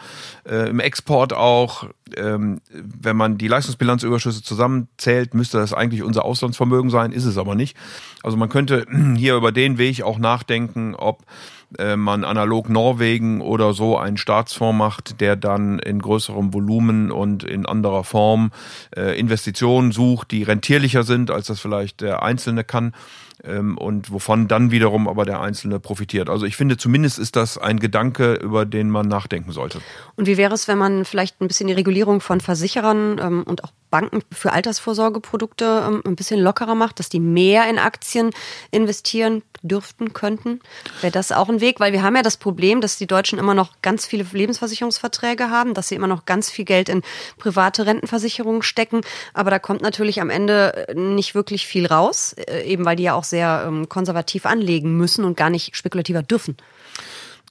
äh, 0.47 0.69
im 0.69 0.79
Export 0.79 1.33
auch. 1.33 1.87
Ähm, 2.15 2.61
wenn 2.71 3.15
man 3.15 3.37
die 3.37 3.47
Leistungsbilanzüberschüsse 3.47 4.43
zusammenzählt, 4.43 5.33
müsste 5.33 5.57
das 5.57 5.73
eigentlich 5.73 6.03
unser 6.03 6.25
Auslandsvermögen 6.25 6.91
sein, 6.91 7.11
ist 7.11 7.25
es 7.25 7.37
aber 7.37 7.55
nicht. 7.55 7.75
Also 8.21 8.37
man 8.37 8.49
könnte 8.49 8.85
hier 9.15 9.35
über 9.35 9.51
den 9.51 9.77
Weg 9.77 10.03
auch 10.03 10.19
nachdenken, 10.19 10.93
ob 10.95 11.23
äh, 11.77 11.95
man 11.95 12.23
analog 12.23 12.69
Norwegen 12.69 13.41
oder 13.41 13.73
so 13.73 13.97
einen 13.97 14.17
Staatsfonds 14.17 14.77
macht, 14.77 15.21
der 15.21 15.35
dann 15.35 15.79
in 15.79 15.99
größerem 15.99 16.53
Volumen 16.53 17.11
und 17.11 17.43
in 17.43 17.65
anderer 17.65 18.03
Form 18.03 18.51
äh, 18.95 19.17
Investitionen 19.19 19.91
sucht, 19.91 20.31
die 20.31 20.43
rentierlicher 20.43 21.03
sind, 21.03 21.31
als 21.31 21.47
das 21.47 21.59
vielleicht 21.59 22.01
der 22.01 22.23
Einzelne 22.23 22.63
kann 22.63 22.93
ähm, 23.43 23.77
und 23.77 24.11
wovon 24.11 24.47
dann 24.47 24.71
wiederum 24.71 25.07
aber 25.07 25.25
der 25.25 25.41
Einzelne 25.41 25.79
profitiert. 25.79 26.29
Also 26.29 26.45
ich 26.45 26.55
finde, 26.55 26.77
zumindest 26.77 27.19
ist 27.19 27.35
das 27.35 27.57
ein 27.57 27.79
Gedanke, 27.79 28.35
über 28.35 28.65
den 28.65 28.89
man 28.89 29.07
nachdenken 29.07 29.51
sollte. 29.51 29.81
Und 30.15 30.27
wie 30.27 30.37
wäre 30.37 30.53
es, 30.53 30.67
wenn 30.67 30.77
man 30.77 31.05
vielleicht 31.05 31.41
ein 31.41 31.47
bisschen 31.47 31.67
die 31.67 31.73
Regulierung 31.73 32.21
von 32.21 32.39
Versicherern 32.39 33.19
ähm, 33.19 33.43
und 33.43 33.63
auch 33.63 33.71
Banken 33.93 34.23
für 34.31 34.51
Altersvorsorgeprodukte 34.51 35.83
ähm, 35.87 36.01
ein 36.03 36.15
bisschen 36.15 36.39
lockerer 36.39 36.73
macht, 36.73 36.97
dass 36.97 37.09
die 37.09 37.19
mehr 37.19 37.69
in 37.69 37.77
Aktien 37.77 38.31
investieren 38.71 39.43
dürften, 39.61 40.13
könnten? 40.13 40.61
Wäre 41.01 41.11
das 41.11 41.31
auch 41.31 41.47
ein 41.47 41.61
Weg? 41.61 41.79
Weil 41.79 41.93
wir 41.93 42.01
haben 42.01 42.15
ja 42.15 42.23
das 42.23 42.37
Problem, 42.37 42.81
dass 42.81 42.97
die 42.97 43.05
Deutschen 43.05 43.39
immer 43.39 43.53
noch 43.53 43.81
ganz 43.81 44.05
viele 44.05 44.25
Lebensversicherungsverträge 44.31 45.49
haben, 45.49 45.75
dass 45.75 45.89
sie 45.89 45.95
immer 45.95 46.07
noch 46.07 46.25
ganz 46.25 46.49
viel 46.49 46.65
Geld 46.65 46.89
in 46.89 47.03
private 47.37 47.85
Rentenversicherungen 47.85 48.63
stecken. 48.63 49.01
Aber 49.35 49.51
da 49.51 49.59
kommt 49.59 49.81
natürlich 49.81 50.21
am 50.21 50.31
Ende 50.31 50.87
äh, 50.89 50.95
nicht 50.95 51.35
wirklich 51.35 51.67
viel 51.67 51.85
raus, 51.85 52.33
äh, 52.33 52.63
eben 52.63 52.85
weil 52.85 52.95
die 52.95 53.03
ja 53.03 53.13
auch 53.13 53.23
sehr 53.33 53.65
ähm, 53.67 53.89
konservativ 53.89 54.45
anlegen 54.45 54.95
müssen 54.95 55.25
und 55.25 55.35
gar 55.35 55.49
nicht 55.49 55.75
spekulativer 55.75 56.21
dürfen. 56.21 56.55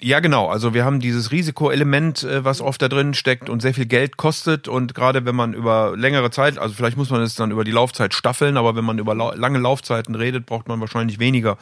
Ja, 0.01 0.21
genau. 0.21 0.49
Also 0.49 0.75
wir 0.75 0.85
haben 0.85 1.01
dieses 1.01 1.31
Risikoelement, 1.31 2.23
äh, 2.23 2.45
was 2.45 2.61
oft 2.61 2.81
da 2.83 2.89
drin 2.89 3.15
steckt 3.15 3.49
und 3.49 3.63
sehr 3.63 3.75
viel 3.75 3.87
Geld 3.87 4.17
kostet. 4.17 4.69
Und 4.69 4.95
gerade 4.95 5.25
wenn 5.25 5.35
man 5.35 5.55
über 5.55 5.95
längere 5.97 6.31
Zeit, 6.31 6.59
also 6.59 6.75
vielleicht 6.75 6.97
muss 6.97 7.11
man 7.11 7.23
es 7.23 7.35
dann 7.35 7.51
über 7.51 7.65
die 7.65 7.71
Laufzeit 7.71 8.15
staffeln, 8.15 8.57
aber 8.57 8.75
wenn 8.77 8.85
man 8.85 8.99
über 8.99 9.15
lange 9.15 9.59
Laufzeiten 9.59 10.15
redet, 10.15 10.47
braucht 10.47 10.69
man 10.69 10.81
wahrscheinlich 10.81 11.19
weniger 11.19 11.57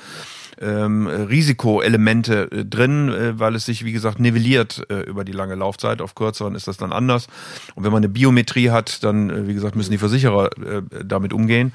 ähm, 0.61 1.07
Risikoelemente 1.07 2.51
äh, 2.51 2.65
drin, 2.65 3.09
äh, 3.09 3.39
weil 3.39 3.55
es 3.55 3.67
sich, 3.67 3.85
wie 3.85 3.93
gesagt, 3.93 4.21
nivelliert 4.21 4.85
äh, 4.91 5.01
über 5.03 5.25
die 5.25 5.33
lange 5.33 5.55
Laufzeit. 5.55 6.01
Auf 6.03 6.15
kürzeren 6.15 6.55
ist 6.55 6.69
das 6.69 6.77
dann 6.77 6.93
anders. 6.93 7.27
Und 7.75 7.85
wenn 7.85 7.93
man 7.93 8.01
eine 8.01 8.09
Biometrie 8.09 8.71
hat, 8.71 9.03
dann, 9.05 9.31
äh, 9.31 9.49
wie 9.49 9.55
gesagt, 9.55 9.77
müssen 9.77 9.93
die 9.93 9.99
Versicherer 9.99 10.51
äh, 10.59 10.83
damit 11.05 11.33
umgehen. 11.33 11.73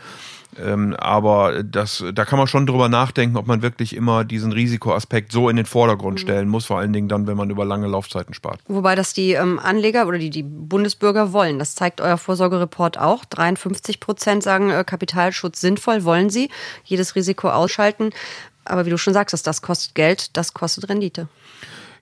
Ähm, 0.64 0.96
aber 0.98 1.64
das, 1.64 2.04
da 2.14 2.24
kann 2.24 2.40
man 2.40 2.48
schon 2.48 2.66
drüber 2.66 2.88
nachdenken, 2.88 3.36
ob 3.36 3.48
man 3.48 3.62
wirklich 3.62 3.96
immer 3.96 4.24
diesen 4.24 4.52
Risikoaspekt 4.52 5.32
so 5.32 5.50
in 5.50 5.58
den 5.58 5.66
Vordergrund 5.66 6.16
mhm. 6.16 6.22
stellen 6.22 6.48
muss, 6.48 6.66
vor 6.66 6.80
allen 6.80 6.94
Dingen 6.94 7.10
dann, 7.10 7.28
wenn 7.28 7.36
man 7.36 7.50
über 7.50 7.66
lange 7.66 7.88
Laufzeiten 7.88 8.34
spart. 8.34 8.62
Wobei 8.68 8.96
das 8.96 9.14
die 9.14 9.34
ähm, 9.34 9.60
Anleger 9.60 10.08
oder 10.08 10.18
die, 10.18 10.30
die 10.30 10.44
Bundesbürger 10.44 11.34
wollen. 11.34 11.60
Das 11.60 11.76
zeigt 11.76 12.00
euer 12.00 12.18
Vorsorgereport 12.18 12.98
auch. 12.98 13.26
53 13.26 14.00
Prozent 14.00 14.44
sagen 14.44 14.70
äh, 14.70 14.84
Kapitalschutz 14.86 15.60
sinnvoll, 15.60 16.04
wollen 16.04 16.30
sie. 16.30 16.50
Jedes 16.86 17.16
Risiko 17.16 17.50
ausschalten. 17.50 18.12
Aber 18.66 18.86
wie 18.86 18.90
du 18.90 18.98
schon 18.98 19.14
sagst, 19.14 19.48
das 19.48 19.62
kostet 19.62 19.96
Geld, 19.96 20.36
das 20.38 20.54
kostet 20.54 20.90
Rendite. 20.90 21.28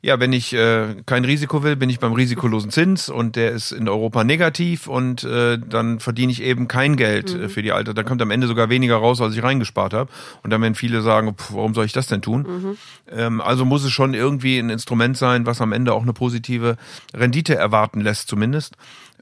Ja, 0.06 0.20
wenn 0.20 0.34
ich 0.34 0.52
äh, 0.52 0.96
kein 1.06 1.24
Risiko 1.24 1.64
will, 1.64 1.78
bin 1.78 1.90
ich 1.90 1.98
beim 1.98 2.12
risikolosen 2.12 2.72
Zins 2.72 3.08
und 3.08 3.38
der 3.38 3.52
ist 3.52 3.72
in 3.72 3.88
Europa 3.88 4.26
negativ 4.26 4.88
und 4.88 5.24
äh, 5.24 5.58
dann 5.58 6.02
verdiene 6.02 6.30
ich 6.30 6.44
eben 6.44 6.68
kein 6.68 6.98
Geld 6.98 7.34
mhm. 7.34 7.50
für 7.50 7.62
die 7.62 7.72
Alter. 7.72 7.94
Dann 7.94 8.04
kommt 8.04 8.22
am 8.22 8.30
Ende 8.30 8.48
sogar 8.48 8.68
weniger 8.68 8.98
raus, 8.98 9.22
als 9.22 9.34
ich 9.34 9.42
reingespart 9.42 9.94
habe. 9.94 10.12
Und 10.44 10.50
dann 10.50 10.62
werden 10.62 10.76
viele 10.76 11.02
sagen, 11.02 11.36
pff, 11.36 11.54
warum 11.54 11.74
soll 11.74 11.86
ich 11.86 11.94
das 11.94 12.08
denn 12.08 12.22
tun? 12.22 12.42
Mhm. 12.42 12.78
Ähm, 13.18 13.40
also 13.40 13.64
muss 13.64 13.86
es 13.86 13.94
schon 13.94 14.14
irgendwie 14.14 14.60
ein 14.60 14.70
Instrument 14.70 15.16
sein, 15.16 15.46
was 15.46 15.62
am 15.62 15.72
Ende 15.72 15.94
auch 15.94 16.02
eine 16.02 16.12
positive 16.12 16.76
Rendite 17.14 17.56
erwarten 17.56 18.02
lässt, 18.02 18.28
zumindest. 18.28 18.76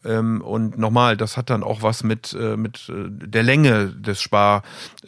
Ähm, 0.04 0.42
und 0.42 0.78
nochmal, 0.78 1.18
das 1.18 1.38
hat 1.38 1.50
dann 1.50 1.64
auch 1.64 1.82
was 1.84 2.04
mit, 2.04 2.34
äh, 2.34 2.58
mit 2.58 2.90
äh, 2.90 3.10
der 3.10 3.44
Länge 3.44 3.88
des 3.88 4.22
Spar, 4.22 4.64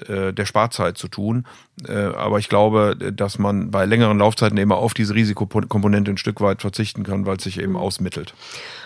äh, 0.07 0.33
der 0.33 0.45
Sparzeit 0.45 0.97
zu 0.97 1.07
tun. 1.07 1.45
Äh, 1.87 1.93
aber 1.93 2.39
ich 2.39 2.49
glaube, 2.49 2.95
dass 2.95 3.39
man 3.39 3.71
bei 3.71 3.85
längeren 3.85 4.19
Laufzeiten 4.19 4.57
immer 4.57 4.77
auf 4.77 4.93
diese 4.93 5.15
Risikokomponente 5.15 6.11
ein 6.11 6.17
Stück 6.17 6.41
weit 6.41 6.61
verzichten 6.61 7.03
kann, 7.03 7.25
weil 7.25 7.37
es 7.37 7.43
sich 7.43 7.59
eben 7.59 7.71
mhm. 7.71 7.77
ausmittelt. 7.77 8.35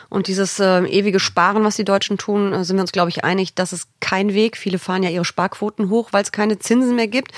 Und 0.10 0.28
dieses 0.28 0.60
äh, 0.60 0.84
ewige 0.86 1.20
Sparen, 1.20 1.64
was 1.64 1.76
die 1.76 1.86
Deutschen 1.86 2.18
tun, 2.18 2.54
äh, 2.54 2.64
sind 2.64 2.78
wir 2.78 2.82
uns, 2.82 2.92
glaube 2.92 3.10
ich, 3.10 3.24
einig, 3.24 3.56
das 3.56 3.74
ist 3.74 3.90
kein 4.00 4.34
Weg. 4.34 4.58
Viele 4.58 4.80
fahren 4.80 5.04
ja 5.04 5.10
ihre 5.10 5.26
Sparquoten 5.26 5.90
hoch, 5.90 6.10
weil 6.12 6.24
es 6.24 6.32
keine 6.32 6.60
Zinsen 6.60 6.96
mehr 6.96 7.08
gibt. 7.08 7.32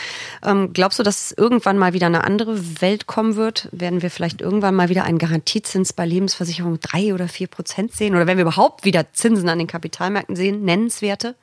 Ähm, 0.45 0.71
glaubst 0.73 0.99
du, 0.99 1.03
dass 1.03 1.31
irgendwann 1.31 1.77
mal 1.77 1.93
wieder 1.93 2.07
eine 2.07 2.23
andere 2.23 2.81
Welt 2.81 3.07
kommen 3.07 3.35
wird? 3.35 3.69
Werden 3.71 4.01
wir 4.01 4.11
vielleicht 4.11 4.41
irgendwann 4.41 4.75
mal 4.75 4.89
wieder 4.89 5.03
einen 5.03 5.17
Garantiezins 5.17 5.93
bei 5.93 6.05
Lebensversicherung 6.05 6.79
drei 6.79 7.13
oder 7.13 7.27
vier 7.27 7.47
Prozent 7.47 7.93
sehen? 7.93 8.15
Oder 8.15 8.27
werden 8.27 8.37
wir 8.37 8.45
überhaupt 8.45 8.85
wieder 8.85 9.13
Zinsen 9.13 9.49
an 9.49 9.57
den 9.57 9.67
Kapitalmärkten 9.67 10.35
sehen? 10.35 10.63
Nennenswerte? 10.63 11.35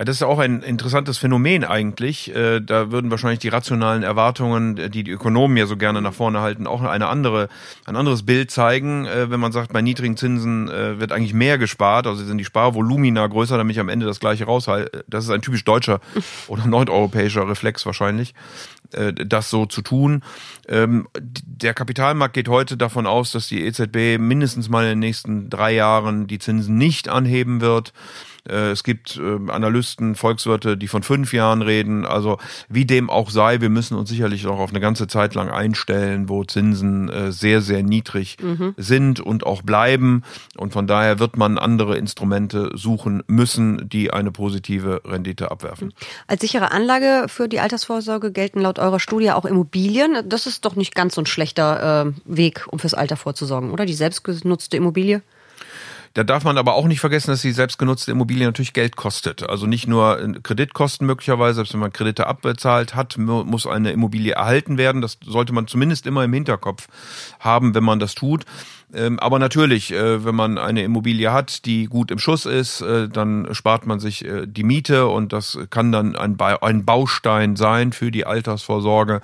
Ja, 0.00 0.04
das 0.04 0.16
ist 0.16 0.20
ja 0.20 0.28
auch 0.28 0.38
ein 0.38 0.62
interessantes 0.62 1.18
Phänomen 1.18 1.62
eigentlich. 1.62 2.34
Äh, 2.34 2.60
da 2.60 2.90
würden 2.90 3.10
wahrscheinlich 3.10 3.40
die 3.40 3.50
rationalen 3.50 4.02
Erwartungen, 4.02 4.76
die 4.76 5.04
die 5.04 5.10
Ökonomen 5.10 5.58
ja 5.58 5.66
so 5.66 5.76
gerne 5.76 6.00
nach 6.00 6.14
vorne 6.14 6.40
halten, 6.40 6.66
auch 6.66 6.80
eine 6.80 7.08
andere, 7.08 7.50
ein 7.84 7.96
anderes 7.96 8.24
Bild 8.24 8.50
zeigen. 8.50 9.04
Äh, 9.04 9.30
wenn 9.30 9.40
man 9.40 9.52
sagt, 9.52 9.74
bei 9.74 9.82
niedrigen 9.82 10.16
Zinsen 10.16 10.70
äh, 10.70 10.98
wird 10.98 11.12
eigentlich 11.12 11.34
mehr 11.34 11.58
gespart, 11.58 12.06
also 12.06 12.24
sind 12.24 12.38
die 12.38 12.46
Sparvolumina 12.46 13.26
größer, 13.26 13.58
damit 13.58 13.76
ich 13.76 13.80
am 13.80 13.90
Ende 13.90 14.06
das 14.06 14.20
gleiche 14.20 14.46
raushalte. 14.46 15.04
Das 15.06 15.24
ist 15.24 15.30
ein 15.30 15.42
typisch 15.42 15.64
deutscher 15.64 16.00
oder 16.48 16.66
nordeuropäischer 16.66 17.46
Reflex 17.46 17.84
wahrscheinlich, 17.84 18.32
das 19.14 19.50
so 19.50 19.66
zu 19.66 19.82
tun. 19.82 20.22
Ähm, 20.66 21.08
der 21.20 21.74
Kapitalmarkt 21.74 22.34
geht 22.34 22.48
heute 22.48 22.76
davon 22.76 23.06
aus, 23.06 23.32
dass 23.32 23.48
die 23.48 23.64
EZB 23.64 24.18
mindestens 24.18 24.68
mal 24.70 24.84
in 24.84 24.90
den 24.90 24.98
nächsten 25.00 25.50
drei 25.50 25.72
Jahren 25.72 26.26
die 26.26 26.38
Zinsen 26.38 26.76
nicht 26.76 27.08
anheben 27.08 27.60
wird. 27.60 27.92
Äh, 28.48 28.70
es 28.70 28.84
gibt 28.84 29.18
äh, 29.18 29.50
Analysten, 29.50 30.14
Volkswirte, 30.14 30.76
die 30.76 30.88
von 30.88 31.02
fünf 31.02 31.32
Jahren 31.32 31.62
reden. 31.62 32.06
Also 32.06 32.38
wie 32.68 32.84
dem 32.84 33.10
auch 33.10 33.30
sei, 33.30 33.60
wir 33.60 33.70
müssen 33.70 33.96
uns 33.96 34.08
sicherlich 34.08 34.46
auch 34.46 34.58
auf 34.58 34.70
eine 34.70 34.80
ganze 34.80 35.06
Zeit 35.06 35.34
lang 35.34 35.50
einstellen, 35.50 36.28
wo 36.28 36.44
Zinsen 36.44 37.08
äh, 37.08 37.32
sehr, 37.32 37.60
sehr 37.60 37.82
niedrig 37.82 38.36
mhm. 38.42 38.74
sind 38.76 39.20
und 39.20 39.44
auch 39.44 39.62
bleiben. 39.62 40.22
Und 40.56 40.72
von 40.72 40.86
daher 40.86 41.18
wird 41.18 41.36
man 41.36 41.58
andere 41.58 41.96
Instrumente 41.96 42.70
suchen 42.74 43.22
müssen, 43.26 43.88
die 43.88 44.12
eine 44.12 44.30
positive 44.30 45.02
Rendite 45.04 45.50
abwerfen. 45.50 45.92
Als 46.26 46.40
sichere 46.40 46.72
Anlage 46.72 47.26
für 47.28 47.48
die 47.48 47.60
Altersvorsorge 47.60 48.32
gelten 48.32 48.60
laut 48.60 48.78
eurer 48.78 49.00
Studie 49.00 49.30
auch 49.32 49.44
Immobilien. 49.44 50.18
Das 50.28 50.46
ist 50.46 50.64
doch 50.64 50.76
nicht 50.76 50.94
ganz 50.94 51.14
so 51.14 51.22
ein 51.22 51.26
schlechter 51.26 52.06
äh, 52.06 52.12
Weg, 52.24 52.66
um 52.70 52.78
fürs 52.78 52.94
Alter 52.94 53.16
vorzusorgen, 53.16 53.70
oder? 53.70 53.86
Die 53.86 53.94
selbstgenutzte 53.94 54.76
Immobilie? 54.76 55.22
Da 56.14 56.24
darf 56.24 56.42
man 56.42 56.58
aber 56.58 56.74
auch 56.74 56.88
nicht 56.88 56.98
vergessen, 56.98 57.30
dass 57.30 57.42
die 57.42 57.52
selbstgenutzte 57.52 58.10
Immobilie 58.10 58.44
natürlich 58.44 58.72
Geld 58.72 58.96
kostet. 58.96 59.48
Also 59.48 59.66
nicht 59.66 59.86
nur 59.86 60.18
Kreditkosten 60.42 61.06
möglicherweise, 61.06 61.56
selbst 61.56 61.72
wenn 61.72 61.80
man 61.80 61.92
Kredite 61.92 62.26
abbezahlt 62.26 62.96
hat, 62.96 63.16
muss 63.16 63.66
eine 63.66 63.92
Immobilie 63.92 64.32
erhalten 64.32 64.76
werden. 64.76 65.02
Das 65.02 65.18
sollte 65.24 65.52
man 65.52 65.68
zumindest 65.68 66.06
immer 66.06 66.24
im 66.24 66.32
Hinterkopf 66.32 66.88
haben, 67.38 67.76
wenn 67.76 67.84
man 67.84 68.00
das 68.00 68.16
tut. 68.16 68.44
Ähm, 68.92 69.20
aber 69.20 69.38
natürlich, 69.38 69.92
äh, 69.92 70.24
wenn 70.24 70.34
man 70.34 70.58
eine 70.58 70.82
Immobilie 70.82 71.32
hat, 71.32 71.64
die 71.64 71.84
gut 71.84 72.10
im 72.10 72.18
Schuss 72.18 72.44
ist, 72.44 72.80
äh, 72.80 73.08
dann 73.08 73.48
spart 73.52 73.86
man 73.86 74.00
sich 74.00 74.24
äh, 74.24 74.46
die 74.46 74.64
Miete 74.64 75.06
und 75.06 75.32
das 75.32 75.58
kann 75.70 75.92
dann 75.92 76.16
ein, 76.16 76.84
Baustein 76.84 77.54
sein 77.56 77.92
für 77.92 78.10
die 78.10 78.26
Altersvorsorge. 78.26 79.20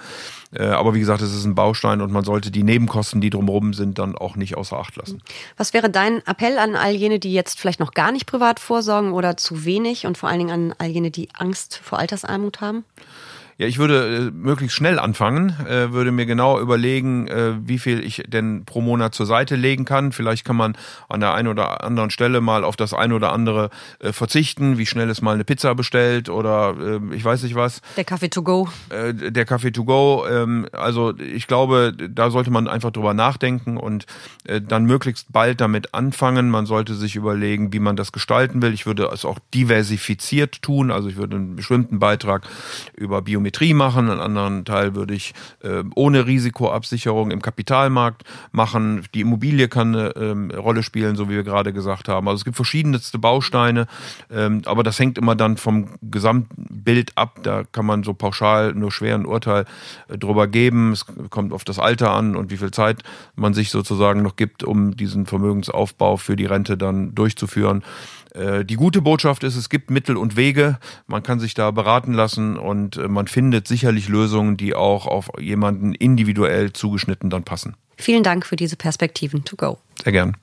Aber 0.58 0.94
wie 0.94 1.00
gesagt, 1.00 1.22
es 1.22 1.34
ist 1.34 1.44
ein 1.44 1.54
Baustein 1.54 2.00
und 2.00 2.12
man 2.12 2.24
sollte 2.24 2.50
die 2.50 2.62
Nebenkosten, 2.62 3.20
die 3.20 3.30
drumherum 3.30 3.74
sind, 3.74 3.98
dann 3.98 4.16
auch 4.16 4.36
nicht 4.36 4.56
außer 4.56 4.78
Acht 4.78 4.96
lassen. 4.96 5.22
Was 5.56 5.74
wäre 5.74 5.90
dein 5.90 6.26
Appell 6.26 6.58
an 6.58 6.76
all 6.76 6.94
jene, 6.94 7.18
die 7.18 7.32
jetzt 7.32 7.60
vielleicht 7.60 7.80
noch 7.80 7.92
gar 7.92 8.12
nicht 8.12 8.26
privat 8.26 8.60
vorsorgen 8.60 9.12
oder 9.12 9.36
zu 9.36 9.64
wenig 9.64 10.06
und 10.06 10.18
vor 10.18 10.28
allen 10.28 10.38
Dingen 10.38 10.50
an 10.50 10.74
all 10.78 10.88
jene, 10.88 11.10
die 11.10 11.28
Angst 11.34 11.80
vor 11.82 11.98
Altersarmut 11.98 12.60
haben? 12.60 12.84
Ja, 13.58 13.66
ich 13.66 13.78
würde 13.78 14.28
äh, 14.28 14.30
möglichst 14.30 14.76
schnell 14.76 14.98
anfangen, 14.98 15.56
äh, 15.66 15.90
würde 15.90 16.12
mir 16.12 16.26
genau 16.26 16.60
überlegen, 16.60 17.26
äh, 17.26 17.54
wie 17.66 17.78
viel 17.78 18.04
ich 18.04 18.22
denn 18.26 18.66
pro 18.66 18.82
Monat 18.82 19.14
zur 19.14 19.24
Seite 19.24 19.56
legen 19.56 19.86
kann. 19.86 20.12
Vielleicht 20.12 20.44
kann 20.44 20.56
man 20.56 20.76
an 21.08 21.20
der 21.20 21.32
einen 21.32 21.48
oder 21.48 21.82
anderen 21.82 22.10
Stelle 22.10 22.42
mal 22.42 22.64
auf 22.64 22.76
das 22.76 22.92
ein 22.92 23.14
oder 23.14 23.32
andere 23.32 23.70
äh, 24.00 24.12
verzichten, 24.12 24.76
wie 24.76 24.84
schnell 24.84 25.08
es 25.08 25.22
mal 25.22 25.32
eine 25.32 25.44
Pizza 25.44 25.74
bestellt 25.74 26.28
oder 26.28 26.74
äh, 26.78 27.14
ich 27.14 27.24
weiß 27.24 27.44
nicht 27.44 27.54
was. 27.54 27.80
Der 27.96 28.04
Kaffee 28.04 28.28
to 28.28 28.42
go. 28.42 28.68
Äh, 28.90 29.14
der 29.14 29.46
Kaffee 29.46 29.72
to 29.72 29.84
go. 29.84 30.26
Ähm, 30.30 30.68
also 30.72 31.14
ich 31.18 31.46
glaube, 31.46 31.94
da 31.96 32.28
sollte 32.28 32.50
man 32.50 32.68
einfach 32.68 32.90
drüber 32.90 33.14
nachdenken 33.14 33.78
und 33.78 34.04
dann 34.68 34.84
möglichst 34.84 35.32
bald 35.32 35.60
damit 35.60 35.92
anfangen. 35.92 36.50
Man 36.50 36.66
sollte 36.66 36.94
sich 36.94 37.16
überlegen, 37.16 37.72
wie 37.72 37.80
man 37.80 37.96
das 37.96 38.12
gestalten 38.12 38.62
will. 38.62 38.72
Ich 38.72 38.86
würde 38.86 39.10
es 39.12 39.24
auch 39.24 39.40
diversifiziert 39.54 40.62
tun. 40.62 40.92
Also 40.92 41.08
ich 41.08 41.16
würde 41.16 41.34
einen 41.34 41.56
bestimmten 41.56 41.98
Beitrag 41.98 42.46
über 42.94 43.22
Biometrie 43.22 43.45
Biometrie 43.46 43.74
machen, 43.74 44.10
einen 44.10 44.20
anderen 44.20 44.64
Teil 44.64 44.96
würde 44.96 45.14
ich 45.14 45.32
äh, 45.62 45.84
ohne 45.94 46.26
Risikoabsicherung 46.26 47.30
im 47.30 47.40
Kapitalmarkt 47.40 48.24
machen. 48.50 49.04
Die 49.14 49.20
Immobilie 49.20 49.68
kann 49.68 49.94
eine 49.94 50.16
ähm, 50.16 50.50
Rolle 50.50 50.82
spielen, 50.82 51.14
so 51.14 51.28
wie 51.28 51.34
wir 51.34 51.44
gerade 51.44 51.72
gesagt 51.72 52.08
haben. 52.08 52.26
Also 52.26 52.38
es 52.38 52.44
gibt 52.44 52.56
verschiedenste 52.56 53.20
Bausteine, 53.20 53.86
ähm, 54.30 54.62
aber 54.64 54.82
das 54.82 54.98
hängt 54.98 55.16
immer 55.16 55.36
dann 55.36 55.58
vom 55.58 55.90
Gesamtbild 56.02 57.12
ab. 57.14 57.38
Da 57.44 57.62
kann 57.62 57.86
man 57.86 58.02
so 58.02 58.14
pauschal 58.14 58.74
nur 58.74 58.90
schwer 58.90 59.14
ein 59.14 59.26
Urteil 59.26 59.64
äh, 60.08 60.18
drüber 60.18 60.48
geben. 60.48 60.90
Es 60.90 61.06
kommt 61.30 61.52
auf 61.52 61.62
das 61.62 61.78
Alter 61.78 62.10
an 62.10 62.34
und 62.34 62.50
wie 62.50 62.56
viel 62.56 62.72
Zeit 62.72 63.04
man 63.36 63.54
sich 63.54 63.70
sozusagen 63.70 64.22
noch 64.22 64.34
gibt, 64.34 64.64
um 64.64 64.96
diesen 64.96 65.26
Vermögensaufbau 65.26 66.16
für 66.16 66.34
die 66.34 66.46
Rente 66.46 66.76
dann 66.76 67.14
durchzuführen. 67.14 67.84
Äh, 68.36 68.64
die 68.64 68.76
gute 68.76 69.02
Botschaft 69.02 69.44
ist, 69.44 69.56
es 69.56 69.68
gibt 69.68 69.90
Mittel 69.90 70.16
und 70.16 70.36
Wege. 70.36 70.78
Man 71.06 71.22
kann 71.22 71.40
sich 71.40 71.54
da 71.54 71.70
beraten 71.70 72.12
lassen 72.12 72.56
und 72.56 72.96
äh, 72.96 73.08
man 73.08 73.26
findet 73.26 73.66
sicherlich 73.66 74.08
Lösungen, 74.08 74.56
die 74.56 74.74
auch 74.74 75.06
auf 75.06 75.30
jemanden 75.38 75.94
individuell 75.94 76.72
zugeschnitten 76.72 77.30
dann 77.30 77.44
passen. 77.44 77.76
Vielen 77.96 78.22
Dank 78.22 78.44
für 78.44 78.56
diese 78.56 78.76
Perspektiven 78.76 79.44
to 79.44 79.56
go. 79.56 79.78
Sehr 80.02 80.12
gern. 80.12 80.36